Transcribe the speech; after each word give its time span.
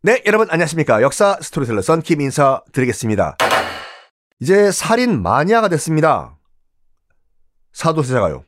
네, 0.00 0.22
여러분 0.26 0.48
안녕하십니까. 0.48 1.02
역사 1.02 1.36
스토리텔러 1.40 1.82
썬킴 1.82 2.20
인사 2.20 2.62
드리겠습니다. 2.72 3.36
이제 4.38 4.70
살인 4.70 5.20
마니아가 5.22 5.68
됐습니다. 5.68 6.38
사도세자가요. 7.72 8.44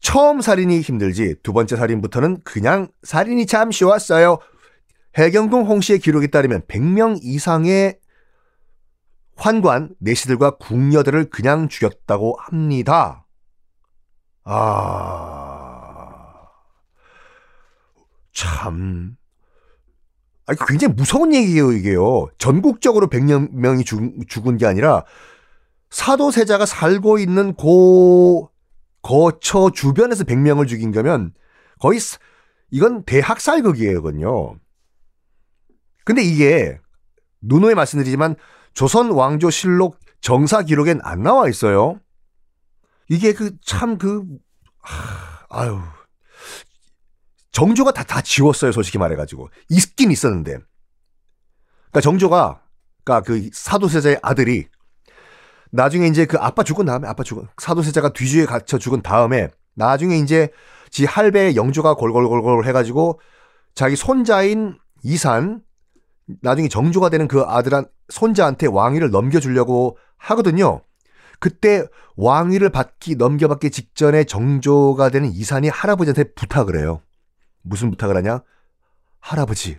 처음 0.00 0.40
살인이 0.40 0.80
힘들지 0.80 1.34
두 1.42 1.52
번째 1.52 1.74
살인부터는 1.74 2.42
그냥 2.44 2.86
살인이 3.02 3.46
참 3.46 3.72
쉬웠어요. 3.72 4.38
해경궁 5.16 5.66
홍씨의 5.66 5.98
기록에 5.98 6.28
따르면 6.28 6.60
100명 6.68 7.18
이상의 7.20 7.98
환관 9.34 9.96
내시들과 9.98 10.52
궁녀들을 10.58 11.30
그냥 11.30 11.68
죽였다고 11.68 12.36
합니다. 12.38 13.26
아, 14.44 14.86
참. 18.32 19.17
아, 20.48 20.54
굉장히 20.66 20.94
무서운 20.94 21.34
얘기예요, 21.34 21.72
이게요. 21.72 22.28
전국적으로 22.38 23.08
100명이 23.08 23.84
죽, 23.84 24.00
죽은 24.28 24.56
게 24.56 24.66
아니라 24.66 25.04
사도세자가 25.90 26.64
살고 26.64 27.18
있는 27.18 27.54
고 27.54 28.50
거처 29.02 29.70
주변에서 29.70 30.24
100명을 30.24 30.66
죽인 30.66 30.90
거면 30.90 31.32
거의 31.80 32.00
이건 32.70 33.04
대학살극이에요,거든요. 33.04 34.56
근데 36.04 36.22
이게 36.22 36.78
누누이 37.42 37.74
말씀드리지만 37.74 38.34
조선 38.72 39.10
왕조실록 39.10 39.98
정사 40.20 40.62
기록엔 40.62 41.00
안 41.02 41.22
나와 41.22 41.48
있어요. 41.48 42.00
이게 43.10 43.34
그 43.34 43.52
참그 43.64 44.24
아유 45.50 45.78
정조가 47.58 47.90
다, 47.90 48.04
다 48.04 48.20
지웠어요, 48.20 48.70
솔직히 48.70 48.98
말해가지고. 48.98 49.50
있긴 49.68 50.12
있었는데. 50.12 50.58
그니까 51.86 52.00
정조가, 52.00 52.62
그니까 53.02 53.20
그 53.22 53.50
사도세자의 53.52 54.20
아들이 54.22 54.68
나중에 55.72 56.06
이제 56.06 56.24
그 56.24 56.36
아빠 56.38 56.62
죽은 56.62 56.84
다음에, 56.84 57.08
아빠 57.08 57.24
죽은, 57.24 57.48
사도세자가 57.60 58.12
뒤주에 58.12 58.46
갇혀 58.46 58.78
죽은 58.78 59.02
다음에 59.02 59.48
나중에 59.74 60.18
이제 60.18 60.50
지 60.90 61.04
할배 61.04 61.56
영조가 61.56 61.94
골골골골 61.94 62.64
해가지고 62.64 63.18
자기 63.74 63.96
손자인 63.96 64.78
이산, 65.02 65.60
나중에 66.42 66.68
정조가 66.68 67.08
되는 67.08 67.26
그 67.26 67.42
아들한 67.42 67.86
손자한테 68.08 68.68
왕위를 68.68 69.10
넘겨주려고 69.10 69.98
하거든요. 70.16 70.82
그때 71.40 71.86
왕위를 72.14 72.70
받기 72.70 73.16
넘겨받기 73.16 73.70
직전에 73.70 74.22
정조가 74.24 75.08
되는 75.08 75.28
이산이 75.32 75.68
할아버지한테 75.70 76.34
부탁을 76.34 76.78
해요. 76.78 77.02
무슨 77.62 77.90
부탁을 77.90 78.16
하냐? 78.16 78.42
할아버지, 79.20 79.78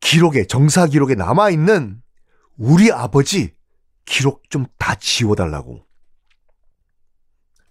기록에, 0.00 0.46
정사 0.46 0.86
기록에 0.86 1.14
남아있는 1.14 2.02
우리 2.56 2.90
아버지 2.92 3.54
기록 4.04 4.48
좀 4.50 4.66
다 4.78 4.94
지워달라고 4.94 5.84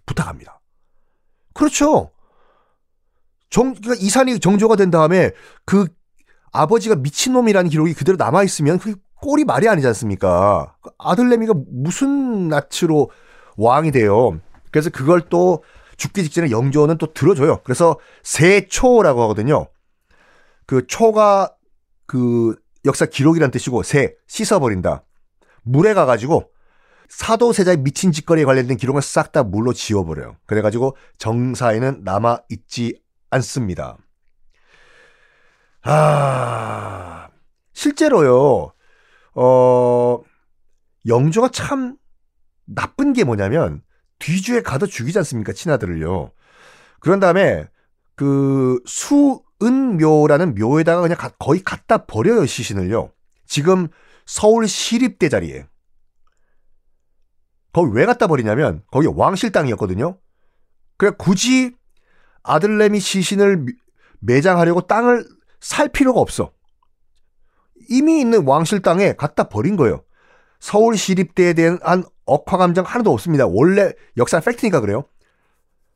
부탁합니다. 0.06 0.60
그렇죠. 1.52 2.12
정, 3.50 3.74
그러니까 3.74 3.94
이산이 4.04 4.38
정조가 4.38 4.76
된 4.76 4.90
다음에 4.90 5.32
그 5.64 5.88
아버지가 6.52 6.94
미친놈이라는 6.96 7.70
기록이 7.70 7.94
그대로 7.94 8.16
남아있으면 8.16 8.78
그 8.78 8.94
꼴이 9.20 9.44
말이 9.44 9.68
아니지 9.68 9.86
않습니까? 9.88 10.76
그 10.80 10.90
아들내미가 10.98 11.54
무슨 11.68 12.48
낯으로 12.48 13.10
왕이 13.56 13.90
돼요. 13.90 14.40
그래서 14.70 14.90
그걸 14.90 15.22
또 15.28 15.64
죽기 15.98 16.22
직전에 16.22 16.50
영조는 16.50 16.96
또 16.96 17.12
들어줘요. 17.12 17.60
그래서 17.64 17.98
세초라고 18.22 19.20
하거든요. 19.22 19.68
그 20.64 20.86
초가 20.86 21.54
그 22.06 22.56
역사 22.86 23.04
기록이란 23.04 23.50
뜻이고 23.50 23.82
새 23.82 24.14
씻어버린다. 24.28 25.04
물에 25.64 25.92
가가지고 25.92 26.50
사도세자의 27.08 27.78
미친 27.78 28.12
짓거리에 28.12 28.44
관련된 28.44 28.76
기록을 28.76 29.02
싹 29.02 29.32
다 29.32 29.42
물로 29.42 29.72
지워버려요. 29.72 30.36
그래가지고 30.46 30.96
정사에는 31.18 32.02
남아 32.04 32.42
있지 32.50 33.00
않습니다. 33.30 33.98
아 35.82 37.28
실제로요. 37.72 38.72
어 39.34 40.20
영조가 41.06 41.48
참 41.48 41.96
나쁜 42.66 43.12
게 43.12 43.24
뭐냐면 43.24 43.82
뒤주에 44.18 44.62
가둬 44.62 44.86
죽이지 44.86 45.18
않습니까? 45.18 45.52
친아들을요. 45.52 46.32
그런 47.00 47.20
다음에 47.20 47.68
그 48.16 48.80
수은묘라는 48.86 50.54
묘에다가 50.54 51.02
그냥 51.02 51.16
거의 51.38 51.62
갖다 51.62 52.06
버려요, 52.06 52.46
시신을요. 52.46 53.12
지금 53.46 53.88
서울 54.26 54.66
시립대 54.68 55.28
자리에. 55.28 55.66
거기 57.72 57.92
왜 57.94 58.06
갖다 58.06 58.26
버리냐면 58.26 58.82
거기 58.90 59.06
왕실 59.06 59.52
땅이었거든요. 59.52 60.18
그래 60.96 61.12
굳이 61.16 61.76
아들내미 62.42 62.98
시신을 62.98 63.66
매장하려고 64.20 64.82
땅을 64.82 65.26
살 65.60 65.88
필요가 65.88 66.20
없어. 66.20 66.52
이미 67.88 68.20
있는 68.20 68.44
왕실 68.46 68.82
땅에 68.82 69.12
갖다 69.12 69.48
버린 69.48 69.76
거예요. 69.76 70.02
서울 70.60 70.96
시립대에 70.96 71.52
대한 71.52 72.04
억화 72.28 72.56
감정 72.58 72.84
하나도 72.84 73.12
없습니다. 73.12 73.46
원래 73.46 73.92
역사 74.16 74.40
팩트니까 74.40 74.80
그래요. 74.80 75.04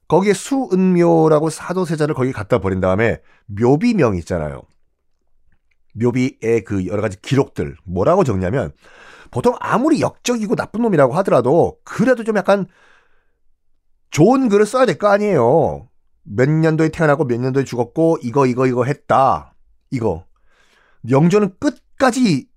거기에 0.08 0.32
수은묘라고 0.34 1.48
사도세자를 1.50 2.14
거기 2.14 2.32
갖다 2.32 2.58
버린 2.58 2.80
다음에 2.80 3.20
묘비명 3.46 4.16
있잖아요. 4.16 4.62
묘비의 5.94 6.64
그 6.64 6.86
여러 6.86 7.02
가지 7.02 7.20
기록들 7.20 7.76
뭐라고 7.84 8.24
적냐면 8.24 8.72
보통 9.30 9.54
아무리 9.60 10.00
역적이고 10.00 10.56
나쁜 10.56 10.82
놈이라고 10.82 11.14
하더라도 11.14 11.78
그래도 11.84 12.24
좀 12.24 12.36
약간 12.36 12.66
좋은 14.10 14.48
글을 14.48 14.66
써야 14.66 14.84
될 14.86 14.98
거 14.98 15.08
아니에요. 15.08 15.88
몇 16.24 16.48
년도에 16.48 16.90
태어나고 16.90 17.24
몇 17.24 17.40
년도에 17.40 17.64
죽었고 17.64 18.18
이거 18.22 18.46
이거 18.46 18.66
이거 18.66 18.84
했다. 18.84 19.54
이거. 19.90 20.26
영조는 21.10 21.56
끝까지 21.58 22.48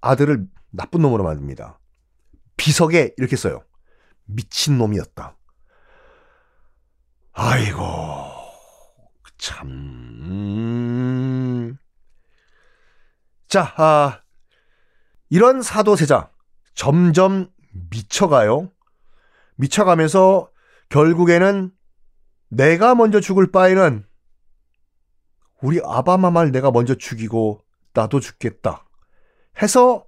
아들을 0.00 0.46
나쁜 0.70 1.02
놈으로 1.02 1.24
만듭니다. 1.24 1.78
비석에 2.62 3.14
이렇게 3.16 3.34
써요. 3.34 3.64
미친놈이었다. 4.26 5.36
아이고, 7.32 7.82
참. 9.36 10.56
자, 13.48 13.74
아, 13.76 14.20
이런 15.28 15.60
사도세자 15.60 16.30
점점 16.74 17.50
미쳐가요. 17.90 18.70
미쳐가면서 19.56 20.48
결국에는 20.88 21.72
내가 22.48 22.94
먼저 22.94 23.18
죽을 23.18 23.50
바에는 23.50 24.06
우리 25.62 25.80
아바마말 25.82 26.52
내가 26.52 26.70
먼저 26.70 26.94
죽이고 26.94 27.60
나도 27.92 28.20
죽겠다. 28.20 28.86
해서 29.60 30.06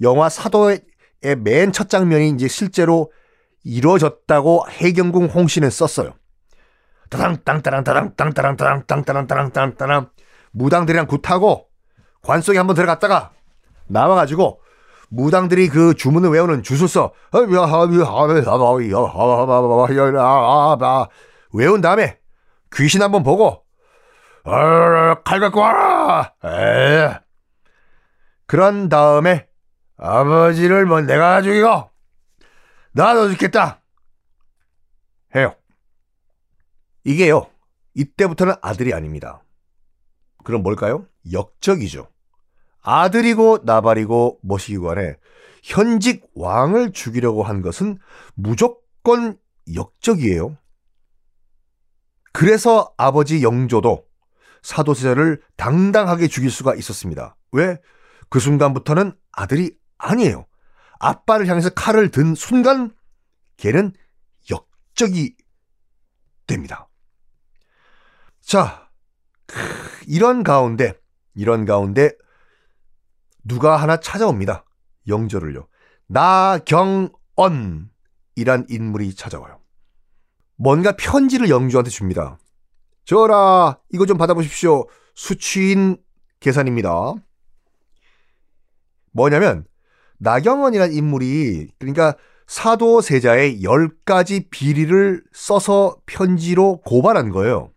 영화 0.00 0.28
사도의 0.28 0.87
맨 1.22 1.72
첫 1.72 1.88
장면이 1.88 2.30
이제 2.30 2.48
실제로 2.48 3.12
이루어졌다고 3.64 4.66
해경궁 4.70 5.26
홍씨는 5.26 5.70
썼어요. 5.70 6.14
따당 7.10 7.38
땅따랑 7.44 7.84
따랑 7.84 8.14
땅따랑 8.16 8.56
따랑 8.56 8.84
땅따랑 8.86 9.26
따랑 9.26 9.52
땅따랑 9.52 10.10
무당들이랑 10.52 11.06
굿하고 11.06 11.68
관 12.22 12.40
속에 12.42 12.58
한번 12.58 12.76
들어갔다가 12.76 13.32
나와가지고 13.86 14.60
무당들이 15.10 15.68
그 15.68 15.94
주문을 15.94 16.28
외우는 16.30 16.62
주술서 16.62 17.12
외운 21.52 21.80
다음에 21.80 22.18
귀신 22.74 23.00
한번 23.02 23.22
보고 23.22 23.64
칼 24.44 25.40
갖고 25.40 25.60
와라. 25.60 26.34
에. 26.44 27.18
그런 28.46 28.88
다음에 28.88 29.47
아버지를 29.98 30.86
뭐 30.86 31.00
내가 31.00 31.42
죽이고 31.42 31.90
나도 32.92 33.28
죽겠다. 33.30 33.82
해요. 35.34 35.54
이게요. 37.04 37.50
이때부터는 37.94 38.54
아들이 38.62 38.94
아닙니다. 38.94 39.42
그럼 40.44 40.62
뭘까요? 40.62 41.06
역적이죠. 41.30 42.08
아들이고 42.80 43.60
나발이고 43.64 44.40
뭐시기 44.42 44.78
간에 44.78 45.16
현직 45.62 46.26
왕을 46.34 46.92
죽이려고 46.92 47.42
한 47.42 47.60
것은 47.60 47.98
무조건 48.34 49.38
역적이에요. 49.74 50.56
그래서 52.32 52.94
아버지 52.96 53.42
영조도 53.42 54.06
사도세자를 54.62 55.42
당당하게 55.56 56.28
죽일 56.28 56.50
수가 56.50 56.74
있었습니다. 56.74 57.36
왜? 57.52 57.78
그 58.28 58.38
순간부터는 58.40 59.12
아들이 59.32 59.77
아니에요. 59.98 60.46
아빠를 60.98 61.46
향해서 61.46 61.70
칼을 61.70 62.10
든 62.10 62.34
순간 62.34 62.94
걔는 63.56 63.92
역적이 64.50 65.36
됩니다. 66.46 66.88
자, 68.40 68.88
이런 70.06 70.42
가운데, 70.42 70.94
이런 71.34 71.64
가운데 71.64 72.12
누가 73.44 73.76
하나 73.76 73.98
찾아옵니다. 73.98 74.64
영조를요. 75.06 75.68
나경언이란 76.06 77.10
인물이 78.68 79.14
찾아와요. 79.14 79.60
뭔가 80.56 80.96
편지를 80.96 81.50
영조한테 81.50 81.90
줍니다. 81.90 82.38
저라, 83.04 83.78
이거 83.92 84.06
좀 84.06 84.18
받아보십시오. 84.18 84.86
수취인 85.14 85.96
계산입니다. 86.40 87.14
뭐냐면, 89.12 89.66
나경원이라는 90.18 90.94
인물이, 90.94 91.68
그러니까 91.78 92.16
사도세자의 92.46 93.60
10가지 93.62 94.46
비리를 94.50 95.22
써서 95.32 95.96
편지로 96.06 96.80
고발한 96.80 97.30
거예요. 97.30 97.70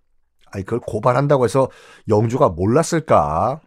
아니, 0.52 0.64
그걸 0.64 0.80
고발한다고 0.80 1.46
해서 1.46 1.70
영조가 2.08 2.50
몰랐을까? 2.50 3.60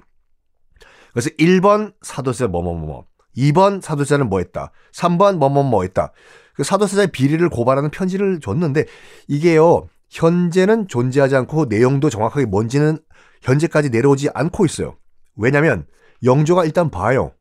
그래서 1.12 1.31
1번 1.38 1.94
사도세자 2.03 2.49
뭐뭐뭐, 2.49 3.05
2번 3.37 3.81
사도세자는 3.81 4.29
뭐 4.29 4.41
했다, 4.41 4.73
3번 4.93 5.37
뭐뭐 5.37 5.62
뭐 5.62 5.82
했다. 5.82 6.12
그 6.55 6.65
사도세자의 6.65 7.09
비리를 7.09 7.47
고발하는 7.49 7.91
편지를 7.91 8.41
줬는데 8.41 8.85
이게요, 9.29 9.88
현재는 10.11 10.88
존재하지 10.88 11.37
않고 11.37 11.67
내용도 11.67 12.09
정확하게 12.11 12.47
뭔지는 12.47 12.99
현재까지 13.43 13.91
내려오지 13.91 14.31
않고 14.32 14.65
있어요. 14.65 14.97
왜냐면 15.37 15.87
영조가 16.23 16.65
일단 16.65 16.91
봐요. 16.91 17.32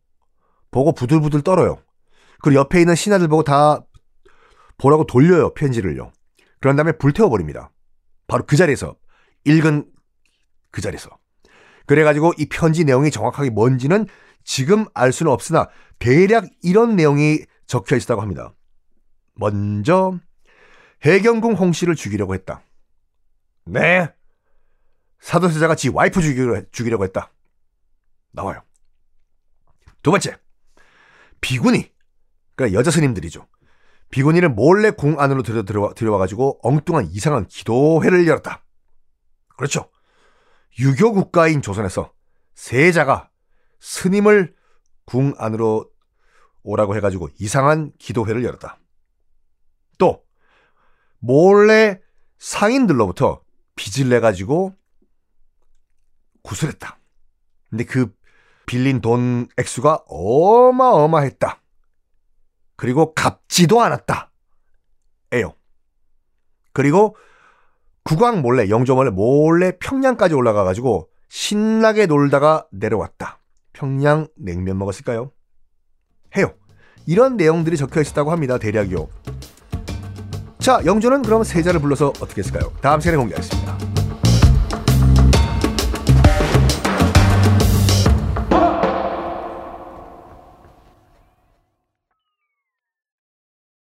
보고 0.73 0.91
부들부들 0.91 1.41
떨어요. 1.43 1.77
그리고 2.41 2.59
옆에 2.59 2.81
있는 2.81 2.95
신하들 2.95 3.29
보고 3.29 3.43
다 3.43 3.85
보라고 4.77 5.05
돌려요, 5.05 5.53
편지를요. 5.53 6.11
그런 6.59 6.75
다음에 6.75 6.91
불태워버립니다. 6.93 7.71
바로 8.27 8.43
그 8.45 8.57
자리에서, 8.57 8.97
읽은 9.45 9.89
그 10.71 10.81
자리에서. 10.81 11.09
그래가지고 11.85 12.33
이 12.37 12.47
편지 12.47 12.83
내용이 12.83 13.11
정확하게 13.11 13.51
뭔지는 13.51 14.07
지금 14.43 14.85
알 14.93 15.13
수는 15.13 15.31
없으나 15.31 15.69
대략 15.99 16.45
이런 16.61 16.95
내용이 16.97 17.39
적혀 17.67 17.95
있다고 17.95 18.21
합니다. 18.21 18.53
먼저 19.35 20.19
해경궁 21.03 21.53
홍씨를 21.53 21.95
죽이려고 21.95 22.33
했다. 22.33 22.61
네. 23.65 24.09
사도세자가 25.19 25.75
지 25.75 25.89
와이프 25.89 26.21
죽이려, 26.21 26.63
죽이려고 26.71 27.03
했다. 27.05 27.31
나와요. 28.31 28.61
두 30.01 30.11
번째. 30.11 30.42
비군이, 31.43 31.91
그러니까 32.55 32.79
여자 32.79 32.89
스님들이죠. 32.89 33.45
비군이를 34.09 34.49
몰래 34.49 34.91
궁 34.91 35.19
안으로 35.19 35.43
들여, 35.43 35.63
들어와, 35.63 35.93
들여와가지고 35.93 36.59
엉뚱한 36.63 37.09
이상한 37.11 37.45
기도회를 37.47 38.25
열었다. 38.27 38.63
그렇죠. 39.57 39.91
유교 40.79 41.11
국가인 41.11 41.61
조선에서 41.61 42.13
세자가 42.55 43.29
스님을 43.79 44.55
궁 45.05 45.33
안으로 45.37 45.91
오라고 46.63 46.95
해가지고 46.95 47.27
이상한 47.39 47.91
기도회를 47.99 48.43
열었다. 48.45 48.79
또 49.97 50.23
몰래 51.19 51.99
상인들로부터 52.37 53.43
빚을 53.75 54.09
내가지고 54.09 54.75
구술했다. 56.43 56.99
근데 57.69 57.83
그 57.83 58.15
빌린 58.65 59.01
돈 59.01 59.48
액수가 59.57 60.06
어마어마했다. 60.07 61.62
그리고 62.75 63.13
갚지도 63.13 63.81
않았다. 63.81 64.31
에요. 65.33 65.54
그리고 66.74 67.15
국왕 68.04 68.42
몰래, 68.42 68.69
영조 68.69 68.95
몰래 68.95 69.10
몰래 69.10 69.77
평양까지 69.77 70.36
올라가 70.36 70.63
가지고 70.63 71.10
신나게 71.30 72.06
놀다가 72.06 72.68
내려왔다. 72.71 73.39
평양 73.71 74.27
냉면 74.36 74.77
먹었을까요? 74.77 75.31
해요. 76.38 76.54
이런 77.06 77.38
내용들이 77.38 77.77
적혀 77.77 78.01
있었다고 78.01 78.31
합니다. 78.31 78.57
대략이요. 78.57 79.07
자, 80.60 80.81
영조는 80.86 81.24
그럼 81.24 81.44
세자를 81.44 81.81
불러서 81.81 82.10
어떻게 82.21 82.39
했을까요? 82.39 82.71
다음 82.81 83.00
시간에 83.00 83.18
공개하겠습니다. 83.18 83.92